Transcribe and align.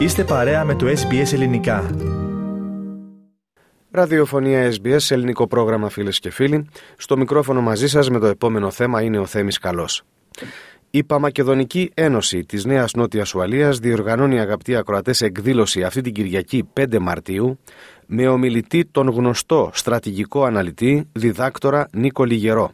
Είστε 0.00 0.24
παρέα 0.24 0.64
με 0.64 0.74
το 0.74 0.86
SBS 0.86 1.32
Ελληνικά. 1.32 1.90
Ραδιοφωνία 3.90 4.72
SBS, 4.72 4.98
ελληνικό 5.08 5.46
πρόγραμμα 5.46 5.88
φίλες 5.88 6.18
και 6.18 6.30
φίλοι. 6.30 6.68
Στο 6.96 7.16
μικρόφωνο 7.16 7.60
μαζί 7.60 7.88
σας 7.88 8.10
με 8.10 8.18
το 8.18 8.26
επόμενο 8.26 8.70
θέμα 8.70 9.02
είναι 9.02 9.18
ο 9.18 9.26
Θέμης 9.26 9.58
Καλός. 9.58 10.02
Η 10.90 11.04
Παμακεδονική 11.04 11.90
Ένωση 11.94 12.44
της 12.44 12.64
Νέας 12.64 12.92
Νότιας 12.92 13.34
Ουαλίας 13.34 13.78
διοργανώνει 13.78 14.40
αγαπητοί 14.40 14.76
ακροατές 14.76 15.20
εκδήλωση 15.20 15.82
αυτή 15.82 16.00
την 16.00 16.12
Κυριακή 16.12 16.68
5 16.80 16.98
Μαρτίου 16.98 17.58
με 18.06 18.28
ομιλητή 18.28 18.84
τον 18.84 19.08
γνωστό 19.08 19.70
στρατηγικό 19.72 20.44
αναλυτή 20.44 21.08
διδάκτορα 21.12 21.88
Νίκο 21.92 22.24
Λιγερό 22.24 22.72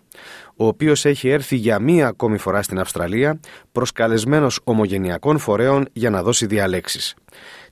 ο 0.57 0.67
οποίος 0.67 1.05
έχει 1.05 1.29
έρθει 1.29 1.57
για 1.57 1.79
μία 1.79 2.07
ακόμη 2.07 2.39
φορά 2.39 2.63
στην 2.63 2.79
Αυστραλία 2.79 3.41
προσκαλεσμένος 3.73 4.61
ομογενειακών 4.65 5.39
φορέων 5.39 5.89
για 5.93 6.11
να 6.11 6.23
δώσει 6.23 6.47
διαλέξεις. 6.47 7.15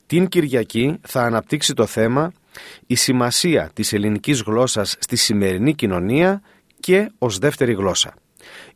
Την 0.05 0.27
Κυριακή 0.27 0.99
θα 1.01 1.21
αναπτύξει 1.21 1.73
το 1.73 1.85
θέμα 1.85 2.31
«Η 2.87 2.95
σημασία 2.95 3.69
της 3.73 3.93
ελληνικής 3.93 4.41
γλώσσας 4.41 4.95
στη 4.99 5.15
σημερινή 5.15 5.73
κοινωνία 5.73 6.41
και 6.79 7.11
ως 7.17 7.37
δεύτερη 7.37 7.73
γλώσσα». 7.73 8.13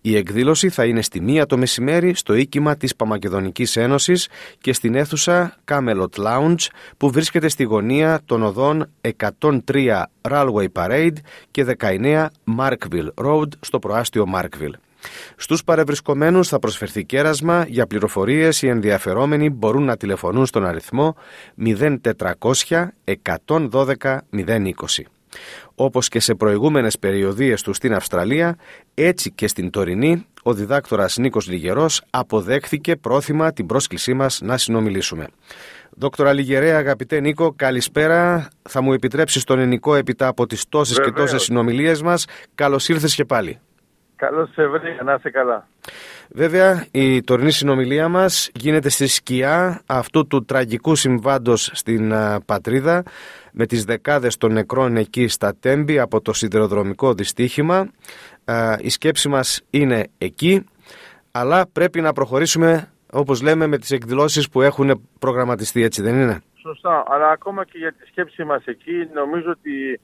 Η 0.01 0.15
εκδήλωση 0.15 0.69
θα 0.69 0.85
είναι 0.85 1.01
στη 1.01 1.21
μία 1.21 1.45
το 1.45 1.57
μεσημέρι 1.57 2.13
στο 2.13 2.33
οίκημα 2.33 2.75
της 2.75 2.95
Παμακεδονικής 2.95 3.75
Ένωσης 3.75 4.27
και 4.61 4.73
στην 4.73 4.95
αίθουσα 4.95 5.57
Camelot 5.65 6.09
Lounge 6.15 6.67
που 6.97 7.11
βρίσκεται 7.11 7.47
στη 7.47 7.63
γωνία 7.63 8.19
των 8.25 8.43
οδών 8.43 8.89
103 9.39 10.03
Railway 10.21 10.67
Parade 10.73 11.15
και 11.51 11.75
19 11.79 12.25
Markville 12.59 13.09
Road 13.25 13.47
στο 13.59 13.79
προάστιο 13.79 14.25
Markville. 14.35 14.73
Στους 15.35 15.63
παρευρισκομένους 15.63 16.47
θα 16.47 16.59
προσφερθεί 16.59 17.03
κέρασμα. 17.03 17.65
Για 17.67 17.87
πληροφορίες 17.87 18.61
οι 18.61 18.67
ενδιαφερόμενοι 18.67 19.49
μπορούν 19.49 19.83
να 19.83 19.97
τηλεφωνούν 19.97 20.45
στον 20.45 20.65
αριθμό 20.65 21.15
0400 22.03 22.87
112 23.45 24.17
020. 24.31 25.18
Όπως 25.75 26.07
και 26.07 26.19
σε 26.19 26.35
προηγούμενες 26.35 26.99
περιοδίες 26.99 27.61
του 27.61 27.73
στην 27.73 27.93
Αυστραλία, 27.93 28.57
έτσι 28.93 29.31
και 29.31 29.47
στην 29.47 29.69
τωρινή, 29.69 30.25
ο 30.43 30.53
διδάκτορας 30.53 31.17
Νίκος 31.17 31.47
Λιγερός 31.47 32.01
αποδέχθηκε 32.09 32.95
πρόθυμα 32.95 33.53
την 33.53 33.65
πρόσκλησή 33.65 34.13
μας 34.13 34.41
να 34.43 34.57
συνομιλήσουμε. 34.57 35.27
Δόκτωρα 35.91 36.33
Λιγερέα, 36.33 36.77
αγαπητέ 36.77 37.19
Νίκο, 37.19 37.53
καλησπέρα. 37.55 38.47
Θα 38.61 38.81
μου 38.81 38.93
επιτρέψεις 38.93 39.43
τον 39.43 39.59
ενικό 39.59 39.95
έπειτα 39.95 40.27
από 40.27 40.45
τις 40.45 40.69
τόσες 40.69 40.99
και 40.99 41.11
τόσες 41.11 41.41
συνομιλίες 41.41 42.01
μας. 42.01 42.25
Καλώς 42.55 42.89
ήρθες 42.89 43.15
και 43.15 43.25
πάλι. 43.25 43.59
Καλώς 44.15 44.49
σε 44.53 44.67
βρει, 44.67 44.97
να 45.03 45.13
είσαι 45.13 45.29
καλά. 45.29 45.67
Βέβαια, 46.29 46.85
η 46.91 47.21
τωρινή 47.21 47.51
συνομιλία 47.51 48.07
μας 48.07 48.49
γίνεται 48.53 48.89
στη 48.89 49.07
σκιά 49.07 49.81
αυτού 49.85 50.27
του 50.27 50.45
τραγικού 50.45 50.95
συμβάντος 50.95 51.71
στην 51.73 52.13
πατρίδα 52.45 53.03
με 53.53 53.65
τις 53.65 53.83
δεκάδες 53.83 54.37
των 54.37 54.53
νεκρών 54.53 54.97
εκεί 54.97 55.27
στα 55.27 55.55
Τέμπη 55.59 55.99
από 55.99 56.21
το 56.21 56.33
σιδηροδρομικό 56.33 57.13
δυστύχημα. 57.13 57.89
Η 58.79 58.89
σκέψη 58.89 59.29
μας 59.29 59.61
είναι 59.69 60.07
εκεί, 60.17 60.65
αλλά 61.31 61.67
πρέπει 61.67 62.01
να 62.01 62.13
προχωρήσουμε 62.13 62.91
όπως 63.11 63.41
λέμε 63.41 63.67
με 63.67 63.77
τις 63.77 63.91
εκδηλώσεις 63.91 64.49
που 64.49 64.61
έχουν 64.61 65.09
προγραμματιστεί 65.19 65.83
έτσι 65.83 66.01
δεν 66.01 66.15
είναι; 66.19 66.41
Σωστά, 66.61 67.03
αλλά 67.07 67.29
ακόμα 67.29 67.65
και 67.65 67.77
για 67.77 67.93
τη 67.93 68.07
σκέψη 68.07 68.43
μας 68.43 68.65
εκεί 68.65 69.09
νομίζω 69.13 69.49
ότι 69.49 69.99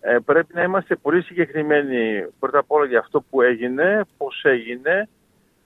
ε, 0.00 0.16
πρέπει 0.24 0.54
να 0.54 0.62
είμαστε 0.62 0.96
πολύ 0.96 1.22
συγκεκριμένοι 1.22 2.26
πρώτα 2.38 2.58
απ' 2.58 2.70
όλα 2.70 2.86
για 2.86 2.98
αυτό 2.98 3.20
που 3.30 3.42
έγινε, 3.42 4.04
πώς 4.16 4.42
έγινε 4.44 5.08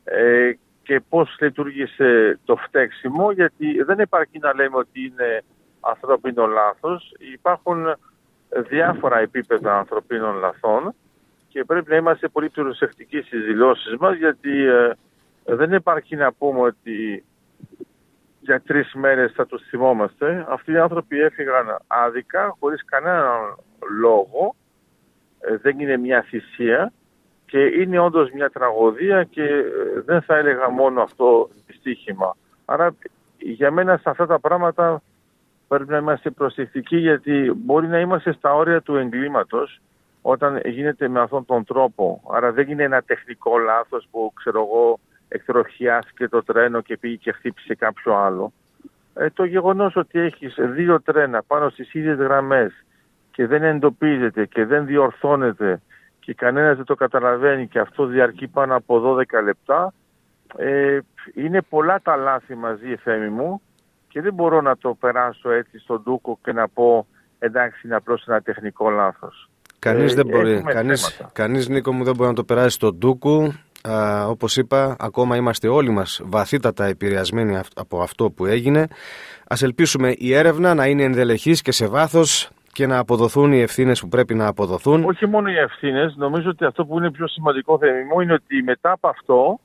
ε, 0.04 0.52
και 0.82 1.00
πώς 1.08 1.36
λειτουργήσε 1.40 2.38
το 2.44 2.56
φταίξιμο 2.56 3.32
γιατί 3.32 3.82
δεν 3.82 3.98
υπάρχει 3.98 4.38
να 4.38 4.54
λέμε 4.54 4.76
ότι 4.76 5.00
είναι 5.00 5.42
ανθρωπίνο 5.82 6.46
λάθος. 6.46 7.14
Υπάρχουν 7.32 7.86
διάφορα 8.68 9.18
επίπεδα 9.18 9.78
ανθρωπίνων 9.78 10.36
λαθών 10.36 10.94
και 11.48 11.64
πρέπει 11.64 11.90
να 11.90 11.96
είμαστε 11.96 12.28
πολύ 12.28 12.50
προσεκτικοί 12.50 13.20
στις 13.20 13.44
δηλώσεις 13.44 13.96
μας 13.96 14.16
γιατί 14.16 14.66
ε, 14.66 14.92
δεν 15.44 15.72
υπάρχει 15.72 16.16
να 16.16 16.32
πούμε 16.32 16.60
ότι 16.60 17.24
για 18.40 18.60
τρεις 18.60 18.94
μέρες 18.94 19.32
θα 19.32 19.46
τους 19.46 19.62
θυμόμαστε. 19.68 20.46
Αυτοί 20.48 20.72
οι 20.72 20.78
άνθρωποι 20.78 21.20
έφυγαν 21.20 21.78
άδικα, 21.86 22.56
χωρίς 22.60 22.84
κανέναν 22.84 23.56
λόγο. 24.00 24.54
Ε, 25.40 25.56
δεν 25.56 25.78
είναι 25.78 25.96
μια 25.96 26.22
θυσία 26.22 26.92
και 27.46 27.58
είναι 27.58 27.98
όντως 27.98 28.30
μια 28.30 28.50
τραγωδία 28.50 29.24
και 29.24 29.42
ε, 29.42 30.00
δεν 30.04 30.22
θα 30.22 30.36
έλεγα 30.36 30.68
μόνο 30.68 31.02
αυτό 31.02 31.50
δυστύχημα. 31.66 32.36
Άρα 32.64 32.94
για 33.38 33.70
μένα 33.70 33.96
σε 33.96 34.10
αυτά 34.10 34.26
τα 34.26 34.40
πράγματα 34.40 35.02
πρέπει 35.76 35.90
να 35.90 35.96
είμαστε 35.96 36.30
προσεκτικοί 36.30 36.96
γιατί 36.96 37.52
μπορεί 37.56 37.88
να 37.88 38.00
είμαστε 38.00 38.32
στα 38.32 38.54
όρια 38.54 38.80
του 38.80 38.96
εγκλήματος 38.96 39.80
όταν 40.22 40.60
γίνεται 40.64 41.08
με 41.08 41.20
αυτόν 41.20 41.44
τον 41.44 41.64
τρόπο. 41.64 42.22
Άρα 42.32 42.52
δεν 42.52 42.68
είναι 42.68 42.82
ένα 42.82 43.02
τεχνικό 43.02 43.58
λάθος 43.58 44.08
που 44.10 44.32
ξέρω 44.34 44.60
εγώ 44.60 45.00
εκτροχιάστηκε 45.28 46.28
το 46.28 46.42
τρένο 46.42 46.80
και 46.80 46.96
πήγε 46.96 47.14
και 47.14 47.32
χτύπησε 47.32 47.74
κάποιο 47.74 48.16
άλλο. 48.16 48.52
Ε, 49.14 49.30
το 49.30 49.44
γεγονός 49.44 49.96
ότι 49.96 50.18
έχεις 50.18 50.54
δύο 50.58 51.00
τρένα 51.00 51.42
πάνω 51.42 51.68
στις 51.68 51.94
ίδιες 51.94 52.16
γραμμές 52.16 52.84
και 53.30 53.46
δεν 53.46 53.62
εντοπίζεται 53.62 54.46
και 54.46 54.64
δεν 54.64 54.86
διορθώνεται 54.86 55.80
και 56.20 56.34
κανένας 56.34 56.76
δεν 56.76 56.84
το 56.84 56.94
καταλαβαίνει 56.94 57.66
και 57.66 57.78
αυτό 57.78 58.06
διαρκεί 58.06 58.46
πάνω 58.46 58.76
από 58.76 59.16
12 59.32 59.42
λεπτά 59.44 59.94
ε, 60.56 60.98
είναι 61.34 61.62
πολλά 61.62 62.00
τα 62.02 62.16
λάθη 62.16 62.54
μαζί 62.54 62.90
εφέμι 62.90 63.28
μου 63.28 63.62
και 64.12 64.20
δεν 64.20 64.34
μπορώ 64.34 64.60
να 64.60 64.76
το 64.76 64.96
περάσω 65.00 65.50
έτσι 65.50 65.78
στον 65.78 66.02
Τούκο 66.02 66.38
και 66.42 66.52
να 66.52 66.68
πω 66.68 67.06
εντάξει 67.38 67.86
είναι 67.86 67.96
απλώς 67.96 68.24
ένα 68.26 68.40
τεχνικό 68.40 68.90
λάθος. 68.90 69.50
Κανείς, 69.78 70.12
ε, 70.12 70.14
δεν 70.14 70.26
μπορεί, 70.26 70.62
κανείς, 70.62 71.22
κανείς 71.32 71.68
Νίκο 71.68 71.92
μου 71.92 72.04
δεν 72.04 72.14
μπορεί 72.16 72.28
να 72.28 72.34
το 72.34 72.44
περάσει 72.44 72.74
στον 72.74 72.98
Τούκου 72.98 73.52
Α, 73.88 74.26
όπως 74.26 74.56
είπα, 74.56 74.96
ακόμα 74.98 75.36
είμαστε 75.36 75.68
όλοι 75.68 75.90
μας 75.90 76.20
βαθύτατα 76.24 76.84
επηρεασμένοι 76.84 77.60
από 77.76 78.00
αυτό 78.00 78.30
που 78.30 78.46
έγινε. 78.46 78.86
Ας 79.48 79.62
ελπίσουμε 79.62 80.14
η 80.16 80.34
έρευνα 80.34 80.74
να 80.74 80.86
είναι 80.86 81.02
ενδελεχής 81.02 81.62
και 81.62 81.72
σε 81.72 81.86
βάθος 81.86 82.50
και 82.72 82.86
να 82.86 82.98
αποδοθούν 82.98 83.52
οι 83.52 83.60
ευθύνες 83.60 84.00
που 84.00 84.08
πρέπει 84.08 84.34
να 84.34 84.46
αποδοθούν. 84.46 85.04
Όχι 85.04 85.26
μόνο 85.26 85.50
οι 85.50 85.56
ευθύνες, 85.56 86.14
νομίζω 86.16 86.48
ότι 86.50 86.64
αυτό 86.64 86.84
που 86.84 86.98
είναι 86.98 87.10
πιο 87.10 87.28
σημαντικό 87.28 87.78
θεμημό 87.78 88.20
είναι 88.20 88.32
ότι 88.32 88.62
μετά 88.62 88.90
από 88.90 89.08
αυτό 89.08 89.60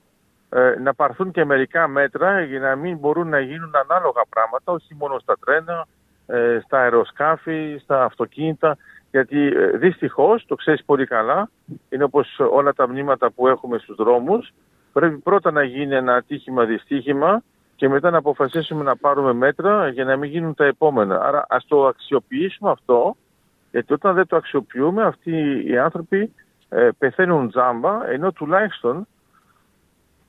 ε, 0.50 0.74
να 0.82 0.94
πάρθουν 0.94 1.30
και 1.30 1.44
μερικά 1.44 1.88
μέτρα 1.88 2.40
για 2.40 2.58
να 2.58 2.76
μην 2.76 2.98
μπορούν 2.98 3.28
να 3.28 3.40
γίνουν 3.40 3.72
ανάλογα 3.76 4.22
πράγματα, 4.28 4.72
όχι 4.72 4.94
μόνο 4.98 5.18
στα 5.18 5.36
τρένα, 5.44 5.86
ε, 6.26 6.58
στα 6.64 6.78
αεροσκάφη, 6.78 7.78
στα 7.82 8.04
αυτοκίνητα. 8.04 8.76
Γιατί 9.10 9.46
ε, 9.46 9.76
δυστυχώς, 9.76 10.44
το 10.46 10.54
ξέρεις 10.54 10.84
πολύ 10.84 11.06
καλά, 11.06 11.50
είναι 11.88 12.04
όπως 12.04 12.38
όλα 12.50 12.72
τα 12.72 12.88
μνήματα 12.88 13.30
που 13.30 13.48
έχουμε 13.48 13.78
στους 13.78 13.96
δρόμους. 13.96 14.52
Πρέπει 14.92 15.16
πρώτα 15.16 15.50
να 15.50 15.62
γίνει 15.62 15.94
ένα 15.94 16.14
ατύχημα 16.14 16.64
δυστύχημα 16.64 17.42
και 17.76 17.88
μετά 17.88 18.10
να 18.10 18.18
αποφασίσουμε 18.18 18.84
να 18.84 18.96
πάρουμε 18.96 19.32
μέτρα 19.32 19.88
για 19.88 20.04
να 20.04 20.16
μην 20.16 20.30
γίνουν 20.30 20.54
τα 20.54 20.64
επόμενα. 20.64 21.20
Άρα 21.20 21.46
ας 21.48 21.64
το 21.66 21.86
αξιοποιήσουμε 21.86 22.70
αυτό, 22.70 23.16
γιατί 23.70 23.92
όταν 23.92 24.14
δεν 24.14 24.26
το 24.26 24.36
αξιοποιούμε, 24.36 25.02
αυτοί 25.02 25.64
οι 25.66 25.78
άνθρωποι 25.78 26.34
ε, 26.68 26.88
πεθαίνουν 26.98 27.50
τζάμπα, 27.50 28.10
ενώ 28.10 28.32
τουλάχιστον 28.32 29.06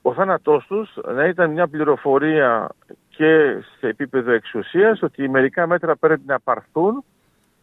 ο 0.02 0.12
θάνατός 0.12 0.66
τους 0.66 0.98
να 1.14 1.24
ήταν 1.24 1.50
μια 1.50 1.68
πληροφορία 1.68 2.68
και 3.08 3.62
σε 3.78 3.86
επίπεδο 3.86 4.32
εξουσίας 4.32 5.02
ότι 5.02 5.28
μερικά 5.28 5.66
μέτρα 5.66 5.96
πρέπει 5.96 6.22
να 6.26 6.40
πάρθουν 6.40 7.04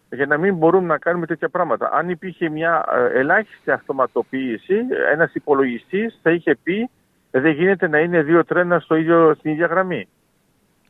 για 0.10 0.26
να 0.26 0.38
μην 0.38 0.56
μπορούμε 0.56 0.88
να 0.88 0.98
κάνουμε 0.98 1.26
τέτοια 1.26 1.50
πράγματα. 1.50 1.90
Αν 1.94 2.10
υπήρχε 2.10 2.50
μια 2.50 2.86
ε, 2.92 3.20
ελάχιστη 3.20 3.72
αυτοματοποίηση, 3.72 4.76
ένας 5.12 5.34
υπολογιστής 5.34 6.20
θα 6.22 6.32
είχε 6.32 6.58
πει 6.64 6.90
δεν 7.32 7.52
γίνεται 7.52 7.88
να 7.88 8.00
είναι 8.00 8.22
δύο 8.22 8.46
τρένα 8.46 8.80
στο 8.80 8.96
ίδιο, 8.96 9.34
στην 9.34 9.52
ίδια 9.52 9.66
γραμμή. 9.66 10.08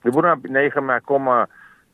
Δεν 0.02 0.12
μπορούμε 0.12 0.40
να 0.50 0.62
είχαμε 0.62 0.94
ακόμα 0.94 1.48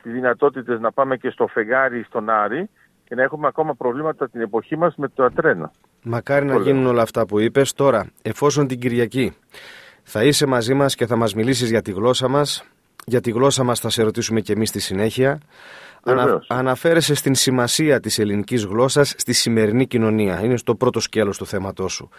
τις 0.04 0.12
δυνατότητες 0.12 0.80
να 0.80 0.92
πάμε 0.92 1.18
και 1.18 1.30
στο 1.30 1.48
φεγγάρι, 1.48 2.04
στον 2.04 2.30
Άρη 2.30 2.70
και 3.06 3.16
να 3.16 3.24
έχουμε 3.24 3.48
ακόμα 3.48 3.76
προβλήματα 3.76 4.30
την 4.30 4.42
εποχή 4.42 4.78
μας 4.78 4.96
με 4.96 5.08
το 5.08 5.32
τρένα. 5.32 5.72
Μακάρι 6.04 6.46
να 6.46 6.58
γίνουν 6.58 6.86
όλα 6.86 7.02
αυτά 7.02 7.26
που 7.26 7.40
είπες. 7.40 7.74
Τώρα, 7.74 8.08
εφόσον 8.22 8.68
την 8.68 8.80
Κυριακή 8.80 9.34
θα 10.04 10.24
είσαι 10.24 10.46
μαζί 10.46 10.74
μας 10.74 10.96
και 10.96 11.06
θα 11.06 11.16
μας 11.16 11.34
μιλήσεις 11.34 11.70
για 11.70 11.82
τη 11.82 11.92
γλώσσα 11.92 12.28
μας, 12.28 12.64
για 13.06 13.22
τη 13.22 13.32
γλώσσα 13.32 13.64
μας 13.64 13.80
θα 13.80 13.90
σε 13.90 14.04
ρωτήσουμε 14.04 14.42
και 14.42 14.54
εμείς 14.54 14.70
στη 14.70 14.80
συνέχεια. 14.80 15.40
Ανα, 16.04 16.44
αναφέρεσαι 16.48 17.14
στην 17.14 17.36
σημασία 17.36 18.00
της 18.00 18.20
ελληνικής 18.20 18.64
γλώσσας 18.64 19.14
στη 19.18 19.34
σημερινή 19.34 19.88
κοινωνία. 19.88 20.44
Είναι 20.44 20.58
στο 20.58 20.76
πρώτο 20.76 21.00
σκέλος 21.00 21.38
του 21.38 21.46
θέματός 21.46 21.94
σου. 21.94 22.10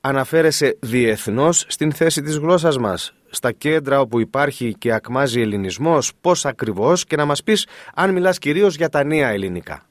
Αναφέρεσαι 0.00 0.76
διεθνώς 0.80 1.64
στην 1.68 1.92
θέση 1.92 2.22
της 2.22 2.36
γλώσσας 2.36 2.78
μας, 2.78 3.14
στα 3.30 3.52
κέντρα 3.52 4.00
όπου 4.00 4.20
υπάρχει 4.20 4.74
και 4.78 4.92
ακμάζει 4.92 5.40
ελληνισμός, 5.40 6.12
πώς 6.20 6.46
ακριβώς 6.46 7.04
και 7.04 7.16
να 7.16 7.24
μας 7.24 7.42
πεις 7.42 7.66
αν 7.94 8.12
μιλάς 8.12 8.38
κυρίως 8.38 8.76
για 8.76 8.88
τα 8.88 9.04
νέα 9.04 9.28
ελληνικά. 9.28 9.82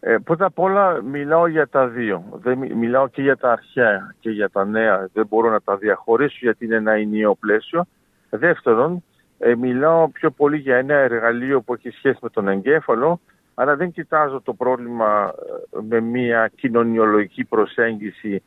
Ε, 0.00 0.16
πρώτα 0.24 0.44
απ' 0.44 0.58
όλα 0.58 1.02
μιλάω 1.02 1.46
για 1.46 1.68
τα 1.68 1.88
δύο. 1.88 2.24
Δεν, 2.32 2.58
μιλάω 2.58 3.08
και 3.08 3.22
για 3.22 3.36
τα 3.36 3.52
αρχαία 3.52 4.14
και 4.20 4.30
για 4.30 4.48
τα 4.50 4.64
νέα. 4.64 5.08
Δεν 5.12 5.26
μπορώ 5.26 5.50
να 5.50 5.60
τα 5.60 5.76
διαχωρίσω 5.76 6.38
γιατί 6.40 6.64
είναι 6.64 6.76
ένα 6.76 6.92
ενιαίο 6.92 7.34
πλαίσιο. 7.34 7.84
Δεύτερον, 8.30 9.04
ε, 9.38 9.54
μιλάω 9.54 10.08
πιο 10.08 10.30
πολύ 10.30 10.56
για 10.56 10.76
ένα 10.76 10.94
εργαλείο 10.94 11.60
που 11.60 11.74
έχει 11.74 11.90
σχέση 11.90 12.18
με 12.22 12.28
τον 12.28 12.48
εγκέφαλο, 12.48 13.20
αλλά 13.54 13.76
δεν 13.76 13.92
κοιτάζω 13.92 14.40
το 14.40 14.54
πρόβλημα 14.54 15.32
ε, 15.76 15.78
με 15.88 16.00
μια 16.00 16.50
κοινωνιολογική 16.56 17.44
προσέγγιση 17.44 18.42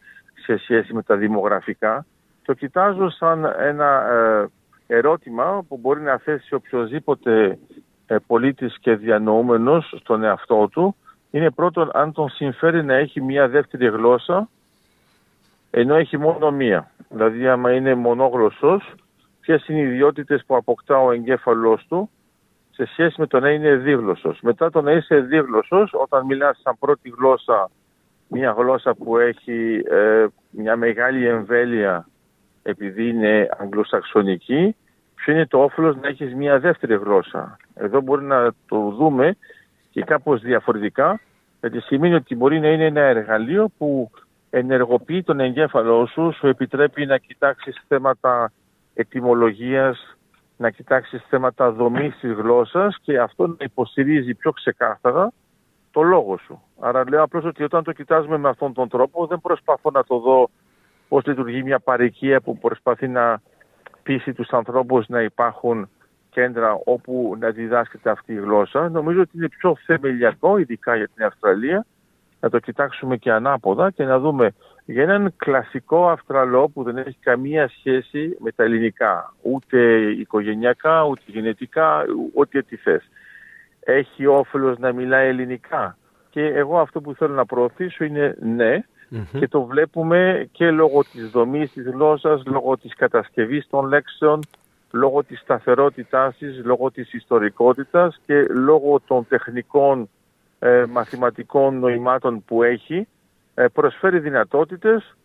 σε 0.46 0.58
σχέση 0.58 0.94
με 0.94 1.04
τα 1.04 1.16
δημογραφικά. 1.16 2.06
Το 2.46 2.54
κοιτάζω 2.54 3.10
σαν 3.10 3.56
ένα 3.60 4.12
ε, 4.12 4.48
ερώτημα 4.88 5.64
που 5.68 5.78
μπορεί 5.78 6.02
να 6.02 6.18
θέσει 6.18 6.54
οποιοδήποτε 6.54 7.60
ε, 8.06 8.16
πολίτης 8.28 8.78
και 8.80 8.96
διανοούμενος 8.96 9.94
στον 10.00 10.24
εαυτό 10.24 10.68
του. 10.72 10.96
Είναι 11.32 11.52
πρώτον 11.52 11.90
αν 11.94 12.12
τον 12.12 12.30
συμφέρει 12.30 12.84
να 12.84 12.94
έχει 12.94 13.22
μια 13.22 13.48
δεύτερη 13.48 13.88
γλώσσα 13.88 14.50
ενώ 15.72 15.96
έχει 15.96 16.18
μόνο 16.18 16.52
μία. 16.52 16.92
Δηλαδή 17.10 17.48
άμα 17.48 17.72
είναι 17.72 17.96
μονόγλωσσος, 17.96 18.94
ποιες 19.40 19.68
είναι 19.68 19.80
οι 19.80 19.84
ιδιότητες 19.84 20.44
που 20.46 20.56
αποκτά 20.56 20.98
ο 20.98 21.12
εγκέφαλός 21.12 21.86
του 21.88 22.10
σε 22.72 22.86
σχέση 22.86 23.16
με 23.20 23.28
το 23.28 23.40
να 23.40 23.50
είναι 23.50 23.76
δίγλωσσος. 23.76 24.40
Μετά 24.42 24.70
το 24.70 24.82
να 24.82 24.92
είσαι 24.92 25.20
δίγλωσσος, 25.20 25.92
όταν 25.94 26.26
μιλάς 26.26 26.60
σαν 26.64 26.76
πρώτη 26.80 27.14
γλώσσα, 27.18 27.70
μια 28.28 28.52
γλώσσα 28.52 28.94
που 28.94 29.18
έχει 29.18 29.84
ε, 29.90 30.26
μια 30.50 30.76
μεγάλη 30.76 31.28
εμβέλεια 31.28 32.08
επειδή 32.64 33.10
είναι 33.10 33.50
αγγλοσαξονική, 33.58 34.76
ποιο 35.16 35.34
είναι 35.34 35.46
το 35.46 35.64
όφελος 35.64 35.96
να 35.96 36.08
έχεις 36.08 36.34
μια 36.36 36.60
δεύτερη 36.60 36.96
γλώσσα. 36.96 37.58
Εδώ 37.74 38.02
μπορεί 38.02 38.24
να 38.24 38.52
το 38.68 38.94
δούμε 38.98 39.38
και 39.92 40.04
κάπως 40.04 40.42
διαφορετικά, 40.42 41.20
γιατί 41.60 41.80
σημαίνει 41.80 42.14
ότι 42.14 42.36
μπορεί 42.36 42.60
να 42.60 42.68
είναι 42.68 42.86
ένα 42.86 43.02
εργαλείο 43.02 43.70
που 43.78 44.12
ενεργοποιεί 44.50 45.24
τον 45.24 45.40
εγκέφαλό 45.40 46.06
σου, 46.06 46.32
σου 46.38 46.48
επιτρέπει 46.48 47.06
να 47.06 47.18
κοιτάξεις 47.18 47.84
θέματα 47.88 48.52
ετοιμολογίας, 48.94 50.18
να 50.58 50.70
κοιτάξεις 50.70 51.26
θέματα 51.30 51.72
δομής 51.72 52.18
της 52.20 52.32
γλώσσας 52.32 52.98
και 53.02 53.20
αυτό 53.20 53.48
να 53.48 53.56
υποστηρίζει 53.60 54.34
πιο 54.34 54.52
ξεκάθαρα 54.52 55.32
το 55.92 56.02
λόγο 56.02 56.38
σου. 56.38 56.62
Άρα 56.80 57.10
λέω 57.10 57.24
απλώς 57.24 57.46
ότι 57.46 57.64
όταν 57.64 57.84
το 57.84 57.92
κοιτάζουμε 57.92 58.38
με 58.38 58.50
αυτόν 58.50 58.74
τον 58.74 58.90
τρόπο 58.90 59.26
δεν 59.28 59.42
προσπαθώ 59.42 59.92
να 59.92 60.04
το 60.04 60.20
δω 60.20 60.50
πώς 61.08 61.26
λειτουργεί 61.26 61.64
μια 61.64 61.80
παροικία 61.80 62.42
που 62.42 62.58
προσπαθεί 62.58 63.08
να 63.08 63.42
πείσει 64.04 64.34
τους 64.34 64.50
ανθρώπους 64.50 65.08
να 65.08 65.22
υπάρχουν 65.22 65.90
κέντρα 66.32 66.82
όπου 66.84 67.36
να 67.40 67.50
διδάσκεται 67.50 68.10
αυτή 68.10 68.34
η 68.34 68.40
γλώσσα. 68.40 68.90
Νομίζω 68.90 69.22
ότι 69.22 69.38
είναι 69.38 69.50
πιο 69.50 69.78
θεμελιακό, 69.86 70.58
ειδικά 70.58 70.96
για 70.96 71.08
την 71.16 71.26
Αυστραλία, 71.26 71.86
να 72.40 72.50
το 72.50 72.60
κοιτάξουμε 72.60 73.18
και 73.18 73.32
ανάποδα 73.32 73.92
και 73.92 74.04
να 74.04 74.20
δούμε 74.20 74.52
για 74.86 75.04
έναν 75.04 75.34
κλασικό 75.38 76.10
Αυστραλό 76.10 76.70
που 76.70 76.84
δεν 76.84 76.98
έχει 76.98 77.18
καμία 77.20 77.68
σχέση 77.68 78.38
με 78.40 78.52
τα 78.52 78.64
ελληνικά, 78.64 79.34
ούτε 79.42 79.78
οικογενειακά, 80.12 81.04
ούτε 81.04 81.22
γενετικά, 81.26 82.06
ό,τι 82.34 82.64
τι 82.64 82.76
θες. 82.76 83.10
Έχει 83.80 84.26
όφελος 84.26 84.78
να 84.78 84.94
μιλάει 84.94 85.28
ελληνικά. 85.28 85.98
Και 86.30 86.46
εγώ 86.46 86.80
αυτό 86.80 87.02
που 87.02 87.14
θέλω 87.14 87.34
να 87.34 87.46
προωθήσω 87.46 88.04
είναι 88.04 88.36
ναι, 88.42 88.84
και 89.40 89.48
το 89.48 89.64
βλέπουμε 89.64 90.50
και 90.52 90.72
λόγω 90.72 91.04
της 91.04 91.30
δομής 91.30 91.72
της 91.72 91.86
γλώσσας, 91.86 92.42
λόγω 92.46 92.78
της 92.78 92.96
κατασκευής 92.96 93.68
των 93.70 93.88
λέξεων, 93.88 94.40
λόγω 94.92 95.24
της 95.24 95.40
σταθερότητάς 95.40 96.38
της, 96.38 96.66
λόγω 96.66 96.92
της 96.92 97.14
ιστορικότητας 97.14 98.20
και 98.26 98.46
λόγω 98.50 99.00
των 99.08 99.28
τεχνικών 99.28 100.10
ε, 100.60 100.86
μαθηματικών 100.90 101.80
νοημάτων 101.80 102.44
που 102.46 102.64
έχει, 102.64 103.08
ε, 103.54 103.66
προσφέρει 103.74 104.20
δυνατότητες 104.20 105.16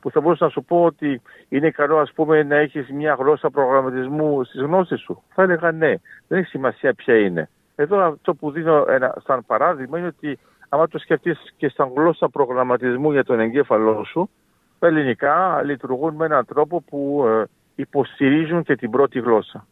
που 0.00 0.10
θα 0.10 0.20
μπορούσα 0.20 0.44
να 0.44 0.50
σου 0.50 0.64
πω 0.64 0.84
ότι 0.84 1.22
είναι 1.48 1.70
καλό 1.70 1.98
ας 1.98 2.12
πούμε 2.12 2.42
να 2.42 2.56
έχεις 2.56 2.90
μια 2.90 3.16
γλώσσα 3.18 3.50
προγραμματισμού 3.50 4.44
στις 4.44 4.60
γνώσεις 4.60 5.00
σου. 5.00 5.22
Θα 5.34 5.42
έλεγα 5.42 5.72
ναι, 5.72 5.94
δεν 6.28 6.38
έχει 6.38 6.48
σημασία 6.48 6.94
ποια 6.94 7.18
είναι. 7.18 7.48
Εδώ 7.74 8.00
αυτό 8.00 8.34
που 8.34 8.50
δίνω 8.50 8.84
ένα, 8.88 9.14
σαν 9.26 9.44
παράδειγμα 9.46 9.98
είναι 9.98 10.06
ότι 10.06 10.38
άμα 10.68 10.88
το 10.88 10.98
σκεφτείς 10.98 11.54
και 11.56 11.68
σαν 11.68 11.92
γλώσσα 11.94 12.28
προγραμματισμού 12.28 13.12
για 13.12 13.24
τον 13.24 13.40
εγκέφαλό 13.40 14.04
σου, 14.04 14.30
τα 14.78 14.86
ελληνικά 14.86 15.62
λειτουργούν 15.64 16.14
με 16.14 16.24
έναν 16.24 16.44
τρόπο 16.44 16.80
που 16.80 17.24
ε, 17.26 17.44
υποστηρίζουν 17.74 18.62
και 18.62 18.76
την 18.76 18.90
πρώτη 18.90 19.20
γλώσσα. 19.20 19.66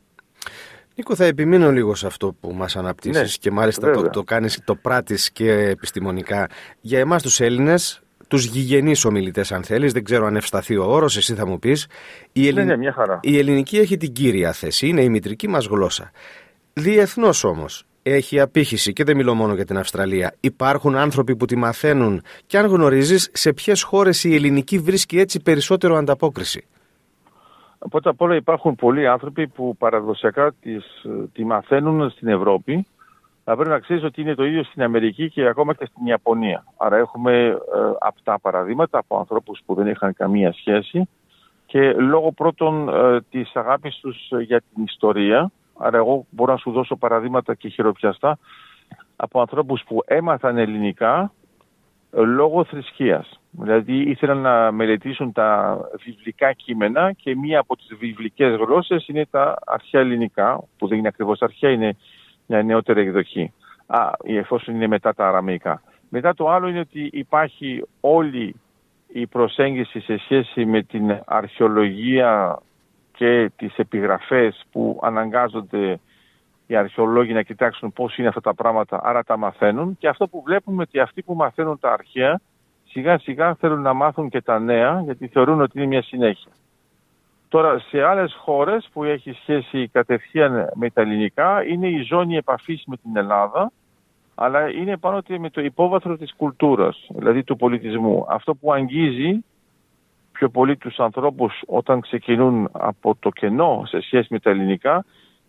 Νίκο, 0.97 1.15
θα 1.15 1.25
επιμείνω 1.25 1.71
λίγο 1.71 1.95
σε 1.95 2.07
αυτό 2.07 2.37
που 2.41 2.53
μας 2.53 2.77
αναπτύσσεις 2.77 3.23
ναι, 3.23 3.37
και 3.41 3.51
μάλιστα 3.51 3.91
το, 3.91 4.03
το 4.03 4.23
κάνεις, 4.23 4.61
το 4.65 4.75
πράττεις 4.75 5.31
και 5.31 5.53
επιστημονικά. 5.53 6.47
Για 6.81 6.99
εμάς 6.99 7.23
τους 7.23 7.41
Έλληνες, 7.41 8.03
τους 8.29 8.45
γηγενείς 8.45 9.05
ομιλητές 9.05 9.53
αν 9.53 9.65
θέλεις, 9.65 9.93
δεν 9.93 10.05
ξέρω 10.05 10.27
αν 10.27 10.37
ευσταθεί 10.37 10.77
ο 10.77 10.85
όρος, 10.85 11.17
εσύ 11.17 11.35
θα 11.35 11.47
μου 11.47 11.59
πεις. 11.59 11.87
Η, 12.33 12.53
ναι, 12.53 12.65
ναι, 12.65 12.77
μια 12.77 12.93
χαρά. 12.93 13.21
η 13.23 13.39
ελληνική 13.39 13.79
έχει 13.79 13.97
την 13.97 14.13
κύρια 14.13 14.53
θέση, 14.53 14.89
είναι 14.89 15.03
η 15.03 15.09
μητρική 15.09 15.49
μας 15.49 15.67
γλώσσα. 15.67 16.11
Διεθνώς 16.73 17.45
όμως, 17.45 17.87
έχει 18.03 18.41
απήχηση 18.41 18.93
και 18.93 19.05
δεν 19.05 19.17
μιλώ 19.17 19.35
μόνο 19.35 19.55
για 19.55 19.65
την 19.65 19.79
Αυστραλία. 19.79 20.35
Υπάρχουν 20.41 20.97
άνθρωποι 20.97 21.37
που 21.37 21.45
τη 21.45 21.57
μαθαίνουν 21.57 22.23
και 22.47 22.59
αν 22.59 22.67
γνωρίζεις 22.67 23.29
σε 23.33 23.53
ποιες 23.53 23.83
χώρες 23.83 24.25
η 24.25 24.35
ελληνική 24.35 24.79
βρίσκει 24.79 25.19
έτσι 25.19 25.41
περισσότερο 25.41 25.97
ανταπόκριση. 25.97 26.67
Πρώτα 27.90 28.11
απ' 28.11 28.20
όλα 28.20 28.34
υπάρχουν 28.34 28.75
πολλοί 28.75 29.06
άνθρωποι 29.06 29.49
που 29.49 29.76
παραδοσιακά 29.76 30.52
τις, 30.61 31.06
τη 31.32 31.44
μαθαίνουν 31.44 32.11
στην 32.11 32.29
Ευρώπη. 32.29 32.87
Θα 33.44 33.55
πρέπει 33.55 33.70
να 33.70 33.79
ξέρεις 33.79 34.05
ότι 34.05 34.20
είναι 34.20 34.34
το 34.34 34.44
ίδιο 34.44 34.64
στην 34.64 34.82
Αμερική 34.82 35.31
και 35.31 35.46
ακόμα 35.46 35.75
και 35.75 35.87
στην 35.87 36.06
Ιαπωνία. 36.06 36.64
Άρα 36.76 36.96
έχουμε 36.96 37.46
ε, 37.46 37.56
αυτά 38.00 38.38
παραδείγματα 38.40 38.99
από 38.99 39.19
ανθρώπους 39.19 39.61
που 39.67 39.75
δεν 39.75 39.87
είχαν 39.87 40.14
καμία 40.14 40.52
σχέση 40.52 41.08
και 41.67 41.93
λόγω 41.93 42.32
πρώτον 42.32 42.88
ε, 42.88 43.20
της 43.31 43.56
αγάπης 43.56 43.99
τους 44.00 44.31
για 44.40 44.62
την 44.75 44.84
ιστορία. 44.84 45.50
Άρα 45.79 45.96
εγώ 45.96 46.26
μπορώ 46.31 46.52
να 46.52 46.58
σου 46.58 46.70
δώσω 46.70 46.96
παραδείγματα 46.96 47.55
και 47.55 47.69
χειροπιαστά 47.69 48.38
από 49.17 49.40
ανθρώπους 49.40 49.82
που 49.87 50.02
έμαθαν 50.06 50.58
ελληνικά 50.58 51.32
λόγω 52.12 52.64
θρησκείας. 52.64 53.41
Δηλαδή 53.50 54.11
ήθελαν 54.11 54.38
να 54.38 54.73
μελετήσουν 54.73 55.32
τα 55.32 55.81
βιβλικά 56.05 56.53
κείμενα 56.53 57.12
και 57.12 57.37
μία 57.37 57.59
από 57.59 57.76
τις 57.76 57.94
βιβλικές 57.99 58.56
γλώσσες 58.56 59.09
είναι 59.09 59.26
τα 59.31 59.59
αρχαία 59.67 60.00
ελληνικά, 60.00 60.64
που 60.79 60.88
δεν 60.88 60.99
είναι 60.99 61.09
ακριβώς 61.09 61.43
αρχαία, 61.43 61.70
είναι 61.70 61.97
μια 62.47 62.62
νεότερη 62.62 63.00
εκδοχή. 63.00 63.53
Α, 63.87 64.11
εφόσον 64.23 64.75
είναι 64.75 64.87
μετά 64.87 65.14
τα 65.14 65.29
αραμαϊκά. 65.29 65.82
Μετά 66.09 66.35
το 66.35 66.50
άλλο 66.50 66.69
είναι 66.69 66.79
ότι 66.79 67.11
υπάρχει 67.12 67.85
όλη 68.00 68.55
η 69.12 69.26
προσέγγιση 69.26 70.00
σε 70.00 70.17
σχέση 70.19 70.65
με 70.67 70.82
την 70.82 71.20
αρχαιολογία 71.26 72.58
και 73.12 73.50
τις 73.56 73.76
επιγραφές 73.76 74.65
που 74.72 75.01
αναγκάζονται 75.03 76.01
οι 76.72 76.76
αρχαιολόγοι 76.76 77.32
να 77.32 77.43
κοιτάξουν 77.43 77.93
πώς 77.93 78.17
είναι 78.17 78.29
αυτά 78.29 78.41
τα 78.41 78.55
πράγματα, 78.55 79.00
άρα 79.02 79.22
τα 79.22 79.36
μαθαίνουν. 79.36 79.96
Και 79.98 80.08
αυτό 80.08 80.29
που 80.29 80.43
βλέπουμε 80.43 80.82
ότι 80.82 81.00
αυτοί 81.00 81.22
που 81.22 81.34
μαθαίνουν 81.34 81.79
τα 81.79 81.93
αρχαία 81.93 82.41
σιγά 82.84 83.19
σιγά 83.19 83.55
θέλουν 83.55 83.81
να 83.81 83.93
μάθουν 83.93 84.29
και 84.29 84.41
τα 84.43 84.58
νέα 84.58 85.00
γιατί 85.05 85.29
θεωρούν 85.29 85.60
ότι 85.60 85.79
είναι 85.79 85.86
μια 85.86 86.02
συνέχεια. 86.02 86.50
Τώρα 87.48 87.79
σε 87.79 88.02
άλλες 88.02 88.36
χώρες 88.38 88.88
που 88.93 89.05
έχει 89.05 89.32
σχέση 89.32 89.88
κατευθείαν 89.88 90.70
με 90.74 90.91
τα 90.91 91.00
ελληνικά 91.00 91.64
είναι 91.64 91.88
η 91.88 92.02
ζώνη 92.02 92.36
επαφής 92.36 92.82
με 92.86 92.96
την 92.96 93.17
Ελλάδα 93.17 93.72
αλλά 94.34 94.70
είναι 94.70 94.96
πάνω 94.96 95.22
με 95.38 95.50
το 95.50 95.60
υπόβαθρο 95.60 96.17
της 96.17 96.34
κουλτούρας, 96.36 97.06
δηλαδή 97.08 97.43
του 97.44 97.56
πολιτισμού. 97.56 98.26
Αυτό 98.29 98.55
που 98.55 98.72
αγγίζει 98.72 99.44
πιο 100.32 100.48
πολύ 100.48 100.76
τους 100.76 100.98
ανθρώπους 100.98 101.62
όταν 101.67 102.00
ξεκινούν 102.00 102.69
από 102.72 103.17
το 103.20 103.31
κενό 103.31 103.82
σε 103.86 104.00
σχέση 104.00 104.26
με 104.31 104.38
τα 104.38 104.50
ελληνικά 104.50 105.05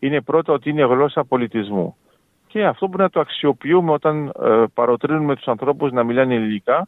είναι 0.06 0.22
πρώτα 0.22 0.54
ότι 0.54 0.70
είναι 0.70 0.86
γλώσσα 0.86 1.24
πολιτισμού. 1.24 1.96
Και 2.48 2.66
αυτό 2.66 2.88
μπορεί 2.88 3.02
να 3.04 3.10
το 3.10 3.20
αξιοποιούμε 3.20 3.92
όταν 3.92 4.32
ε, 4.44 4.64
παροτρύνουμε 4.74 5.36
τους 5.36 5.48
ανθρώπους 5.48 5.92
να 5.92 6.04
μιλάνε 6.04 6.36
ελληνικά 6.36 6.88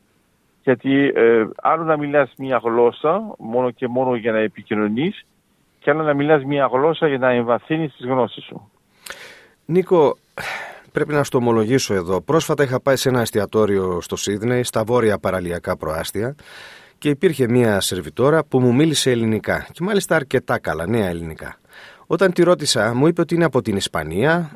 γιατί 0.64 1.12
ε, 1.16 1.46
άλλο 1.62 1.84
να 1.84 1.98
μιλάς 1.98 2.34
μια 2.38 2.62
γλώσσα 2.64 3.36
μόνο 3.38 3.72
και 3.72 3.88
μόνο 3.88 4.16
για 4.16 4.32
να 4.32 4.40
επικοινωνείς 4.40 5.26
και 5.80 5.90
άλλο 5.90 6.04
να 6.04 6.14
μιλάς 6.14 6.44
μια 6.44 6.70
γλώσσα 6.72 7.08
για 7.08 7.18
να 7.18 7.30
εμβαθύνεις 7.30 7.96
τις 7.96 8.06
γνώσεις 8.06 8.44
σου. 8.44 8.72
Νίκο, 9.66 10.18
πρέπει 10.92 11.14
να 11.14 11.24
στο 11.24 11.38
ομολογήσω 11.38 11.94
εδώ. 11.94 12.22
Πρόσφατα 12.22 12.64
είχα 12.64 12.82
πάει 12.82 12.96
σε 12.96 13.10
ένα 13.10 13.22
εστιατόριο 13.22 14.02
στο 14.02 14.16
Σίδνεϊ, 14.16 14.64
στα 14.64 14.84
βόρεια 14.84 15.18
παραλιακά 15.18 15.78
προάστια 15.78 16.36
και 16.98 17.10
υπήρχε 17.10 17.48
μια 17.48 17.80
σερβιτόρα 17.80 18.46
που 18.46 18.60
μου 18.60 18.74
μίλησε 18.74 19.12
ελληνικά 19.12 19.68
και 19.72 19.84
μάλιστα 19.84 20.16
αρκετά 20.16 20.60
καλά, 20.60 20.88
νέα 20.88 21.08
ελληνικά. 21.08 21.58
Όταν 22.08 22.34
τη 22.34 22.44
ρώτησα, 22.44 22.94
μου 22.94 23.08
είπε 23.08 23.22
ότι 23.22 23.36
είναι 23.36 23.46
από 23.46 23.62
την 23.62 23.76
Ισπανία. 23.76 24.52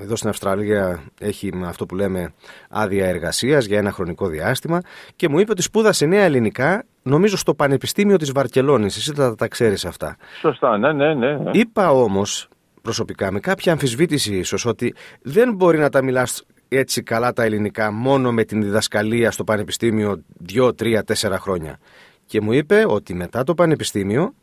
Εδώ 0.00 0.16
στην 0.16 0.28
Αυστραλία 0.28 1.02
έχει 1.20 1.52
αυτό 1.64 1.86
που 1.86 1.94
λέμε 1.94 2.32
άδεια 2.68 3.06
εργασίας 3.06 3.64
για 3.64 3.78
ένα 3.78 3.92
χρονικό 3.92 4.26
διάστημα. 4.26 4.80
Και 5.16 5.28
μου 5.28 5.38
είπε 5.38 5.50
ότι 5.50 5.62
σπούδασε 5.62 6.06
νέα 6.06 6.22
ελληνικά, 6.24 6.84
νομίζω 7.02 7.36
στο 7.36 7.54
Πανεπιστήμιο 7.54 8.16
της 8.16 8.32
Βαρκελόνης. 8.32 8.96
Εσύ 8.96 9.12
θα 9.12 9.34
τα 9.34 9.48
ξέρεις 9.48 9.84
αυτά. 9.84 10.16
Σωστά, 10.40 10.78
ναι, 10.78 10.92
ναι, 10.92 11.14
ναι. 11.14 11.36
ναι. 11.36 11.50
Είπα 11.52 11.90
όμως 11.90 12.48
προσωπικά 12.82 13.32
με 13.32 13.40
κάποια 13.40 13.72
αμφισβήτηση 13.72 14.36
ίσως 14.36 14.64
ότι 14.66 14.94
δεν 15.22 15.54
μπορεί 15.54 15.78
να 15.78 15.88
τα 15.88 16.02
μιλάς 16.02 16.44
έτσι 16.68 17.02
καλά 17.02 17.32
τα 17.32 17.42
ελληνικά 17.42 17.92
μόνο 17.92 18.32
με 18.32 18.44
την 18.44 18.62
διδασκαλία 18.62 19.30
στο 19.30 19.44
Πανεπιστήμιο 19.44 20.22
2, 20.54 20.70
3, 20.82 20.98
4 21.20 21.30
χρόνια. 21.38 21.78
Και 22.26 22.40
μου 22.40 22.52
είπε 22.52 22.84
ότι 22.86 23.14
μετά 23.14 23.44
το 23.44 23.54
Πανεπιστήμιο 23.54 24.34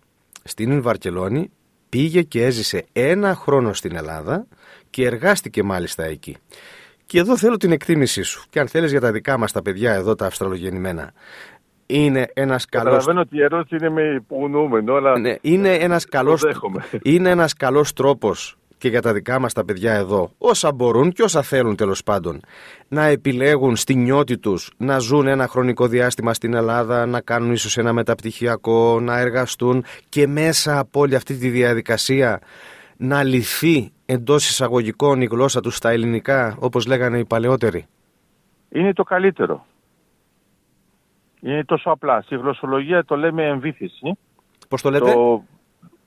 στην 0.44 0.82
Βαρκελόνη 0.82 1.52
Πήγε 1.92 2.22
και 2.22 2.46
έζησε 2.46 2.86
ένα 2.94 3.36
χρόνο 3.36 3.74
στην 3.74 3.96
Ελλάδα 3.96 4.48
και 4.90 5.06
εργάστηκε 5.06 5.64
μάλιστα 5.64 6.04
εκεί. 6.04 6.38
Και 7.06 7.20
εδώ 7.20 7.38
θέλω 7.38 7.58
την 7.58 7.72
εκτίμησή 7.72 8.22
σου. 8.22 8.44
Και 8.50 8.60
αν 8.60 8.68
θέλεις 8.68 8.92
για 8.92 9.00
τα 9.00 9.12
δικά 9.12 9.38
μας 9.38 9.52
τα 9.52 9.62
παιδιά 9.62 9.94
εδώ, 9.94 10.16
τα 10.16 10.26
αυστραλογεννημένα. 10.26 11.12
Είναι 11.86 12.28
ένας 12.34 12.66
καλός... 12.66 12.94
Καταλαβαίνω 12.94 13.22
ότι 13.22 13.38
η 13.38 13.44
ερώτηση 13.44 13.76
είναι 13.76 13.90
με 13.90 14.02
υπονοούμενο, 14.02 14.94
αλλά... 14.96 15.20
Ναι, 15.20 15.36
είναι 15.42 15.74
ένας 15.74 16.06
καλός... 16.06 16.42
δέχομαι. 16.42 16.84
είναι 17.02 17.30
ένας 17.30 17.54
καλός 17.54 17.94
τρόπος 17.94 18.58
και 18.82 18.90
για 18.90 19.02
τα 19.02 19.14
δικά 19.14 19.40
μας 19.40 19.54
τα 19.54 19.66
παιδιά 19.66 19.94
εδώ, 19.94 20.32
όσα 20.38 20.74
μπορούν 20.74 21.12
και 21.12 21.24
όσα 21.24 21.42
θέλουν 21.42 21.76
τέλος 21.76 22.04
πάντων, 22.04 22.40
να 22.88 23.06
επιλέγουν 23.06 23.76
στη 23.76 23.96
νιώτη 23.96 24.38
τους 24.38 24.72
να 24.78 25.00
ζουν 25.00 25.28
ένα 25.28 25.48
χρονικό 25.48 25.88
διάστημα 25.88 26.34
στην 26.34 26.54
Ελλάδα, 26.54 27.06
να 27.06 27.22
κάνουν 27.22 27.52
ίσως 27.52 27.78
ένα 27.78 27.94
μεταπτυχιακό, 27.94 29.00
να 29.00 29.20
εργαστούν 29.20 29.84
και 30.10 30.28
μέσα 30.28 30.80
από 30.80 31.00
όλη 31.00 31.16
αυτή 31.16 31.38
τη 31.38 31.50
διαδικασία 31.50 32.40
να 32.98 33.24
λυθεί 33.24 33.92
εντός 34.06 34.50
εισαγωγικών 34.50 35.22
η 35.22 35.26
γλώσσα 35.26 35.62
τους 35.62 35.76
στα 35.76 35.90
ελληνικά, 35.90 36.56
όπως 36.60 36.86
λέγανε 36.86 37.18
οι 37.18 37.26
παλαιότεροι. 37.26 37.86
Είναι 38.70 38.94
το 38.94 39.04
καλύτερο. 39.04 39.66
Είναι 41.42 41.64
τόσο 41.64 41.90
απλά. 41.90 42.22
Στη 42.22 42.36
γλωσσολογία 42.36 43.06
το 43.06 43.16
λέμε 43.16 43.46
εμβήθηση. 43.46 44.18
Πώς 44.70 44.82
το 44.82 44.90
λέτε; 44.90 45.12
Το, 45.12 45.44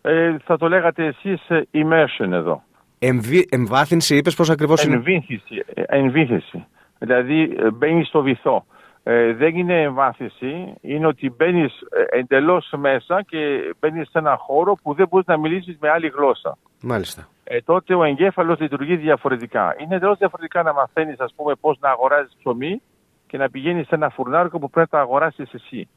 ε, 0.06 0.36
θα 0.44 0.56
το 0.56 0.68
λέγατε 0.68 1.04
εσείς 1.04 1.50
ε, 1.50 1.68
immersion 1.72 2.30
εδώ. 2.32 2.62
Εμβι... 2.98 3.46
Εμβάθυνση 3.50 4.16
είπες 4.16 4.34
πώς 4.34 4.50
ακριβώς 4.50 4.84
είναι; 4.84 4.94
Εμβήθηση. 4.94 5.64
ε, 5.74 5.82
εμβήθηση. 5.86 6.66
Δηλαδή 6.98 7.54
ε, 7.58 7.70
μπαίνεις 7.70 8.08
στο 8.08 8.22
βυθό. 8.22 8.64
Ε, 9.02 9.32
δεν 9.32 9.56
είναι 9.56 9.82
εμβάθυνση, 9.82 10.74
είναι 10.80 11.06
ότι 11.06 11.30
μπαίνεις 11.36 11.72
εντελώς 12.10 12.72
μέσα 12.76 13.22
και 13.22 13.38
μπαίνεις 13.80 14.10
σε 14.10 14.18
ένα 14.18 14.36
χώρο 14.36 14.74
που 14.82 14.94
δεν 14.94 15.06
μπορείς 15.08 15.26
να 15.26 15.38
μιλήσεις 15.38 15.76
με 15.80 15.90
άλλη 15.90 16.08
γλώσσα. 16.08 16.58
Μάλιστα. 16.82 17.28
Ε, 17.44 17.60
τότε 17.60 17.94
ο 17.94 18.04
εγκέφαλος 18.04 18.60
λειτουργεί 18.60 18.96
διαφορετικά. 18.96 19.74
Είναι 19.78 19.94
εντελώς 19.96 20.18
διαφορετικά 20.18 20.62
να 20.62 20.72
μαθαίνεις, 20.72 21.20
ας 21.20 21.32
πούμε, 21.36 21.54
πώς 21.60 21.78
να 21.80 21.90
αγοράζεις 21.90 22.36
ψωμί 22.38 22.82
και 23.26 23.36
να 23.38 23.50
πηγαίνεις 23.50 23.86
σε 23.86 23.94
ένα 23.94 24.08
φουρνάρικο 24.08 24.58
που 24.58 24.70
πρέπει 24.70 24.88
να 24.92 24.98
το 24.98 25.04
αγοράσεις 25.04 25.52
εσύ. 25.54 25.88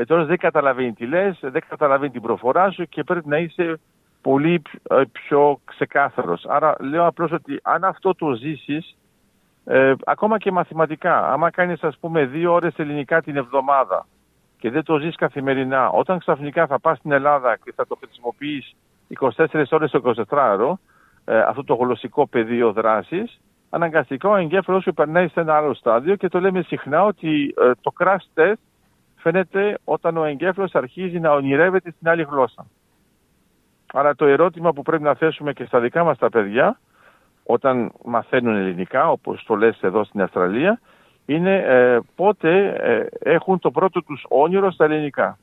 Ε, 0.00 0.04
τώρα 0.04 0.24
δεν 0.24 0.36
καταλαβαίνει 0.36 0.92
τι 0.92 1.06
λες, 1.06 1.38
δεν 1.40 1.62
καταλαβαίνει 1.68 2.12
την 2.12 2.22
προφορά 2.22 2.70
σου 2.70 2.88
και 2.88 3.04
πρέπει 3.04 3.28
να 3.28 3.38
είσαι 3.38 3.80
πολύ 4.20 4.62
ε, 4.82 5.02
πιο 5.12 5.60
ξεκάθαρος. 5.64 6.44
Άρα 6.48 6.76
λέω 6.80 7.06
απλώς 7.06 7.32
ότι 7.32 7.60
αν 7.62 7.84
αυτό 7.84 8.14
το 8.14 8.32
ζήσεις, 8.32 8.96
ε, 9.64 9.94
ακόμα 10.04 10.38
και 10.38 10.52
μαθηματικά, 10.52 11.32
άμα 11.32 11.50
κάνεις, 11.50 11.82
ας 11.82 11.98
πούμε, 12.00 12.24
δύο 12.24 12.52
ώρες 12.52 12.74
ελληνικά 12.76 13.22
την 13.22 13.36
εβδομάδα 13.36 14.06
και 14.58 14.70
δεν 14.70 14.82
το 14.82 14.98
ζεις 14.98 15.16
καθημερινά, 15.16 15.88
όταν 15.88 16.18
ξαφνικά 16.18 16.66
θα 16.66 16.80
πας 16.80 16.98
στην 16.98 17.12
Ελλάδα 17.12 17.56
και 17.64 17.72
θα 17.76 17.86
το 17.86 17.98
χρησιμοποιείς 18.00 18.76
24 19.08 19.70
ώρες 19.70 19.90
το 19.90 20.14
24ωρο, 20.28 20.72
ε, 21.24 21.38
αυτό 21.38 21.64
το 21.64 21.74
γλωσσικό 21.74 22.26
πεδίο 22.26 22.72
δράσης, 22.72 23.40
αναγκαστικά 23.70 24.28
ο 24.28 24.36
εγκέφαλο 24.36 24.80
σου 24.80 24.92
περνάει 24.92 25.28
σε 25.28 25.40
ένα 25.40 25.56
άλλο 25.56 25.74
στάδιο 25.74 26.16
και 26.16 26.28
το 26.28 26.40
λέμε 26.40 26.62
συχνά 26.62 27.04
ότι 27.04 27.54
ε, 27.60 27.70
το 27.80 27.92
crash 27.98 28.40
test 28.40 28.69
φαίνεται 29.20 29.78
όταν 29.84 30.16
ο 30.16 30.24
εγκέφαλος 30.24 30.74
αρχίζει 30.74 31.20
να 31.20 31.32
ονειρεύεται 31.32 31.90
στην 31.90 32.08
άλλη 32.08 32.22
γλώσσα. 32.22 32.66
Άρα 33.92 34.14
το 34.14 34.26
ερώτημα 34.26 34.72
που 34.72 34.82
πρέπει 34.82 35.02
να 35.02 35.14
θέσουμε 35.14 35.52
και 35.52 35.64
στα 35.64 35.80
δικά 35.80 36.04
μας 36.04 36.18
τα 36.18 36.30
παιδιά 36.30 36.78
όταν 37.44 37.92
μαθαίνουν 38.04 38.56
ελληνικά, 38.56 39.10
όπως 39.10 39.44
το 39.44 39.54
λες 39.54 39.80
εδώ 39.80 40.04
στην 40.04 40.22
Αυστραλία, 40.22 40.80
είναι 41.26 41.56
ε, 41.56 41.98
πότε 42.14 42.66
ε, 42.68 43.06
έχουν 43.32 43.58
το 43.58 43.70
πρώτο 43.70 44.02
τους 44.02 44.24
όνειρο 44.28 44.70
στα 44.70 44.84
ελληνικά. 44.84 45.38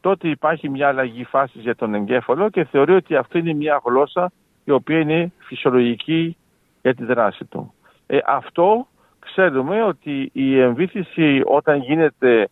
Τότε 0.00 0.28
υπάρχει 0.28 0.68
μια 0.68 0.88
αλλαγή 0.88 1.24
φάσης 1.24 1.62
για 1.62 1.74
τον 1.74 1.94
εγκέφαλο 1.94 2.48
και 2.48 2.64
θεωρεί 2.64 2.94
ότι 2.94 3.16
αυτή 3.16 3.38
είναι 3.38 3.52
μια 3.52 3.80
γλώσσα 3.84 4.32
η 4.64 4.70
οποία 4.70 4.98
είναι 4.98 5.32
φυσιολογική 5.38 6.36
για 6.82 6.94
τη 6.94 7.04
δράση 7.04 7.44
του. 7.44 7.74
Ε, 8.06 8.18
αυτό 8.26 8.86
ξέρουμε 9.18 9.82
ότι 9.82 10.30
η 10.32 10.60
εμβήθηση 10.60 11.42
όταν 11.44 11.78
γίνεται 11.78 12.40
ε, 12.40 12.44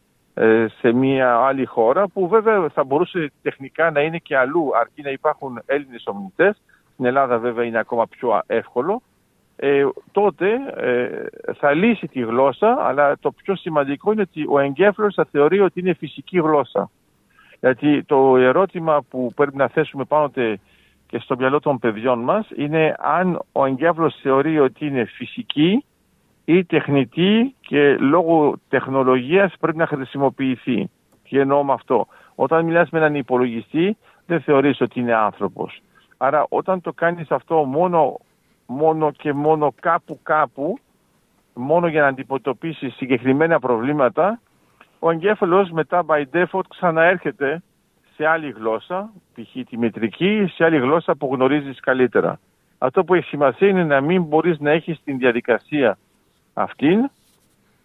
σε 0.78 0.92
μια 0.92 1.36
άλλη 1.36 1.64
χώρα 1.64 2.08
που 2.08 2.28
βέβαια 2.28 2.68
θα 2.68 2.84
μπορούσε 2.84 3.32
τεχνικά 3.42 3.90
να 3.90 4.00
είναι 4.00 4.18
και 4.18 4.36
αλλού 4.36 4.70
αρκεί 4.80 5.02
να 5.02 5.10
υπάρχουν 5.10 5.62
Έλληνες 5.66 6.02
ομιλητές. 6.06 6.60
Στην 6.92 7.04
Ελλάδα 7.04 7.38
βέβαια 7.38 7.64
είναι 7.64 7.78
ακόμα 7.78 8.06
πιο 8.06 8.42
εύκολο. 8.46 9.02
Ε, 9.56 9.86
τότε 10.12 10.50
ε, 10.76 11.24
θα 11.54 11.72
λύσει 11.72 12.06
τη 12.06 12.20
γλώσσα 12.20 12.76
αλλά 12.80 13.18
το 13.20 13.30
πιο 13.30 13.56
σημαντικό 13.56 14.12
είναι 14.12 14.20
ότι 14.20 14.46
ο 14.48 14.58
εγκέφαλος 14.58 15.14
θα 15.14 15.26
θεωρεί 15.30 15.60
ότι 15.60 15.80
είναι 15.80 15.92
φυσική 15.94 16.40
γλώσσα. 16.40 16.90
Γιατί 17.60 18.02
το 18.02 18.36
ερώτημα 18.36 19.02
που 19.10 19.32
πρέπει 19.34 19.56
να 19.56 19.68
θέσουμε 19.68 20.04
πάνω 20.04 20.30
και 21.06 21.18
στο 21.18 21.36
μυαλό 21.36 21.60
των 21.60 21.78
παιδιών 21.78 22.18
μας 22.18 22.48
είναι 22.56 22.94
αν 22.98 23.40
ο 23.52 23.64
εγκέφαλος 23.64 24.18
θεωρεί 24.22 24.58
ότι 24.58 24.86
είναι 24.86 25.04
φυσική 25.04 25.84
ή 26.44 26.64
τεχνητή 26.64 27.54
και 27.60 27.96
λόγω 27.96 28.54
τεχνολογίας 28.68 29.54
πρέπει 29.60 29.76
να 29.76 29.86
χρησιμοποιηθεί. 29.86 30.90
Τι 31.28 31.38
εννοώ 31.38 31.64
με 31.64 31.72
αυτό; 31.72 32.06
Όταν 32.34 32.64
μιλάς 32.64 32.90
με 32.90 32.98
έναν 32.98 33.14
υπολογιστή 33.14 33.96
δεν 34.26 34.40
θεωρείς 34.40 34.80
ότι 34.80 35.00
είναι 35.00 35.14
άνθρωπος. 35.14 35.82
Άρα 36.16 36.46
όταν 36.48 36.80
το 36.80 36.92
κάνεις 36.92 37.30
αυτό 37.30 37.54
μόνο, 37.64 38.20
μόνο 38.66 39.10
και 39.10 39.32
μόνο 39.32 39.74
κάπου 39.80 40.18
κάπου, 40.22 40.78
μόνο 41.54 41.86
για 41.86 42.00
να 42.00 42.08
αντιμετωπίσεις 42.08 42.94
συγκεκριμένα 42.94 43.58
προβλήματα, 43.58 44.40
ο 44.98 45.10
εγκέφαλος 45.10 45.70
μετά 45.70 46.04
by 46.06 46.22
default 46.32 46.66
ξαναέρχεται 46.68 47.62
σε 48.16 48.26
άλλη 48.26 48.50
γλώσσα, 48.50 49.10
π.χ. 49.34 49.64
τη 49.68 49.78
μετρική, 49.78 50.46
σε 50.54 50.64
άλλη 50.64 50.78
γλώσσα 50.78 51.14
που 51.16 51.30
γνωρίζεις 51.34 51.80
καλύτερα. 51.80 52.38
Αυτό 52.78 53.04
που 53.04 53.14
έχει 53.14 53.26
σημασία 53.26 53.68
είναι 53.68 53.84
να 53.84 54.00
μην 54.00 54.22
μπορείς 54.22 54.58
να 54.58 54.70
έχεις 54.70 55.00
την 55.04 55.18
διαδικασία 55.18 55.98
αυτήν 56.54 57.10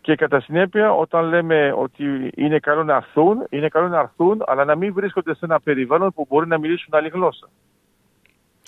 και 0.01 0.15
κατά 0.15 0.39
συνέπεια 0.39 0.91
όταν 0.93 1.25
λέμε 1.25 1.73
ότι 1.77 2.31
είναι 2.35 2.59
καλό 2.59 2.83
να 2.83 2.95
έρθουν, 2.95 3.45
είναι 3.49 3.67
καλό 3.67 3.87
να 3.87 3.99
έρθουν 3.99 4.43
αλλά 4.45 4.65
να 4.65 4.75
μην 4.75 4.93
βρίσκονται 4.93 5.33
σε 5.33 5.45
ένα 5.45 5.59
περιβάλλον 5.59 6.13
που 6.13 6.25
μπορεί 6.29 6.47
να 6.47 6.57
μιλήσουν 6.57 6.93
άλλη 6.93 7.09
γλώσσα. 7.09 7.49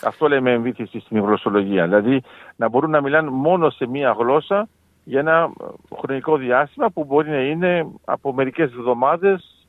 Αυτό 0.06 0.28
λέμε 0.28 0.52
εμβήθηση 0.52 1.00
στην 1.00 1.20
γλωσσολογία. 1.20 1.84
Δηλαδή 1.84 2.24
να 2.56 2.70
μπορούν 2.70 2.90
να 2.90 3.02
μιλάνε 3.02 3.30
μόνο 3.30 3.70
σε 3.70 3.88
μία 3.88 4.12
γλώσσα 4.12 4.68
για 5.04 5.20
ένα 5.20 5.54
χρονικό 6.00 6.38
διάστημα 6.38 6.90
που 6.90 7.04
μπορεί 7.04 7.30
να 7.30 7.42
είναι 7.42 7.88
από 8.06 8.34
μερικές 8.34 8.72
εβδομάδες 8.72 9.68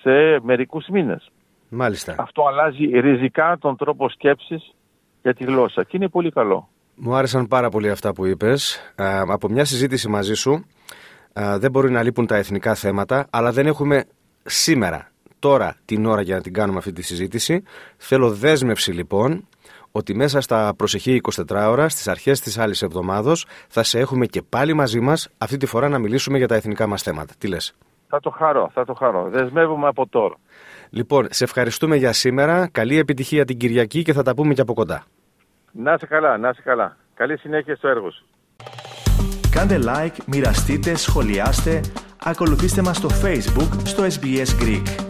σε 0.00 0.40
μερικούς 0.42 0.86
μήνες. 0.88 1.30
Μάλιστα. 1.68 2.14
Αυτό 2.18 2.46
αλλάζει 2.46 2.84
ριζικά 3.00 3.58
τον 3.60 3.76
τρόπο 3.76 4.08
σκέψης 4.08 4.74
για 5.22 5.34
τη 5.34 5.44
γλώσσα 5.44 5.82
και 5.82 5.96
είναι 5.96 6.08
πολύ 6.08 6.30
καλό. 6.30 6.68
Μου 7.00 7.14
άρεσαν 7.14 7.46
πάρα 7.46 7.68
πολύ 7.68 7.90
αυτά 7.90 8.12
που 8.12 8.26
είπες. 8.26 8.92
Από 9.26 9.48
μια 9.48 9.64
συζήτηση 9.64 10.08
μαζί 10.08 10.34
σου 10.34 10.64
δεν 11.32 11.70
μπορεί 11.70 11.90
να 11.90 12.02
λείπουν 12.02 12.26
τα 12.26 12.36
εθνικά 12.36 12.74
θέματα, 12.74 13.26
αλλά 13.30 13.52
δεν 13.52 13.66
έχουμε 13.66 14.04
σήμερα, 14.42 15.10
τώρα, 15.38 15.76
την 15.84 16.06
ώρα 16.06 16.20
για 16.20 16.34
να 16.34 16.42
την 16.42 16.52
κάνουμε 16.52 16.78
αυτή 16.78 16.92
τη 16.92 17.02
συζήτηση. 17.02 17.62
Θέλω 17.96 18.30
δέσμευση 18.30 18.92
λοιπόν 18.92 19.48
ότι 19.92 20.14
μέσα 20.14 20.40
στα 20.40 20.74
προσεχή 20.76 21.20
24 21.48 21.66
ώρα, 21.68 21.88
στις 21.88 22.08
αρχές 22.08 22.40
της 22.40 22.58
άλλης 22.58 22.82
εβδομάδος, 22.82 23.46
θα 23.68 23.82
σε 23.82 23.98
έχουμε 23.98 24.26
και 24.26 24.42
πάλι 24.42 24.74
μαζί 24.74 25.00
μας, 25.00 25.28
αυτή 25.38 25.56
τη 25.56 25.66
φορά 25.66 25.88
να 25.88 25.98
μιλήσουμε 25.98 26.38
για 26.38 26.48
τα 26.48 26.54
εθνικά 26.54 26.86
μας 26.86 27.02
θέματα. 27.02 27.34
Τι 27.38 27.48
λες; 27.48 27.74
Θα 28.08 28.20
το 28.20 28.30
χαρώ, 28.30 28.70
θα 28.74 28.84
το 28.84 28.94
χαρώ. 28.94 29.28
Δεσμεύομαι 29.30 29.86
από 29.86 30.06
τώρα. 30.06 30.34
Λοιπόν, 30.90 31.26
σε 31.30 31.44
ευχαριστούμε 31.44 31.96
για 31.96 32.12
σήμερα. 32.12 32.68
Καλή 32.72 32.98
επιτυχία 32.98 33.44
την 33.44 33.56
Κυριακή 33.56 34.02
και 34.02 34.12
θα 34.12 34.22
τα 34.22 34.34
πούμε 34.34 34.54
και 34.54 34.60
από 34.60 34.74
κοντά. 34.74 35.04
Να 35.72 35.92
είσαι 35.92 36.06
καλά, 36.06 36.38
να 36.38 36.48
είσαι 36.48 36.62
καλά. 36.62 36.96
Καλή 37.14 37.38
συνέχεια 37.38 37.76
στο 37.76 37.88
έργο 37.88 38.10
σου. 38.10 38.24
Κάντε 39.50 39.78
like, 39.82 40.16
μοιραστείτε, 40.26 40.94
σχολιάστε, 40.94 41.80
ακολουθήστε 42.24 42.82
μας 42.82 42.96
στο 42.96 43.08
Facebook, 43.08 43.80
στο 43.84 44.04
SBS 44.04 44.62
Greek. 44.62 45.07